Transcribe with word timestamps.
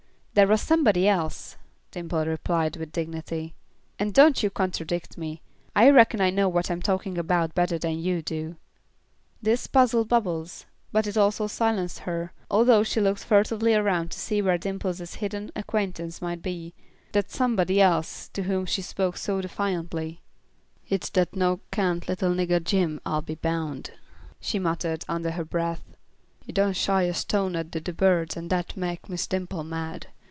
"There 0.33 0.47
was 0.47 0.61
somebody 0.61 1.09
else," 1.09 1.57
Dimple 1.91 2.25
replied, 2.25 2.77
with 2.77 2.93
dignity. 2.93 3.53
"And 3.99 4.13
don't 4.13 4.41
you 4.41 4.49
contradict 4.49 5.17
me. 5.17 5.41
I 5.75 5.89
reckon 5.89 6.21
I 6.21 6.29
know 6.29 6.47
what 6.47 6.71
I'm 6.71 6.81
talking 6.81 7.17
about 7.17 7.53
better 7.53 7.77
than 7.77 7.99
you 7.99 8.21
do." 8.21 8.55
This 9.41 9.67
puzzled 9.67 10.07
Bubbles, 10.07 10.65
but 10.93 11.05
it 11.05 11.17
also 11.17 11.47
silenced 11.47 11.99
her, 11.99 12.31
although 12.49 12.81
she 12.81 13.01
looked 13.01 13.25
furtively 13.25 13.73
around 13.75 14.11
to 14.11 14.19
see 14.19 14.41
where 14.41 14.57
Dimple's 14.57 15.15
hidden 15.15 15.51
acquaintance 15.53 16.21
might 16.21 16.41
be; 16.41 16.73
that 17.11 17.29
somebody 17.29 17.81
else 17.81 18.29
to 18.29 18.43
whom 18.43 18.65
she 18.65 18.81
spoke 18.81 19.17
so 19.17 19.41
defiantly. 19.41 20.21
"Hit's 20.85 21.09
dat 21.09 21.35
no 21.35 21.59
'count 21.73 22.07
little 22.07 22.33
niggah 22.33 22.61
Jim, 22.63 23.01
I'll 23.05 23.21
be 23.21 23.35
bound," 23.35 23.91
she 24.39 24.59
muttered, 24.59 25.03
under 25.09 25.31
her 25.31 25.43
breath. 25.45 25.97
"He 26.45 26.53
done 26.53 26.71
shy 26.71 27.03
a 27.03 27.13
stone 27.13 27.57
at 27.57 27.73
the 27.73 27.81
de 27.81 27.91
birds 27.91 28.37
and 28.37 28.49
dat 28.49 28.77
mek 28.77 29.09
Miss 29.09 29.27
Dimple 29.27 29.65
mad. 29.65 30.07